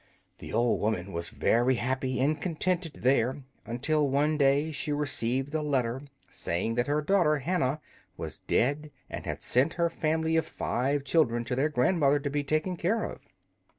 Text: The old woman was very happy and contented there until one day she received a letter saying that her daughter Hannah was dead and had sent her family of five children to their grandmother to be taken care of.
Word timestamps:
The 0.39 0.51
old 0.51 0.81
woman 0.81 1.13
was 1.13 1.29
very 1.29 1.75
happy 1.75 2.19
and 2.19 2.41
contented 2.41 2.93
there 3.03 3.43
until 3.67 4.09
one 4.09 4.35
day 4.35 4.71
she 4.71 4.91
received 4.91 5.53
a 5.53 5.61
letter 5.61 6.01
saying 6.27 6.73
that 6.73 6.87
her 6.87 7.03
daughter 7.03 7.37
Hannah 7.37 7.79
was 8.17 8.39
dead 8.47 8.89
and 9.11 9.27
had 9.27 9.43
sent 9.43 9.75
her 9.75 9.91
family 9.91 10.37
of 10.37 10.47
five 10.47 11.03
children 11.03 11.43
to 11.43 11.55
their 11.55 11.69
grandmother 11.69 12.17
to 12.17 12.31
be 12.31 12.43
taken 12.43 12.77
care 12.77 13.03
of. 13.03 13.21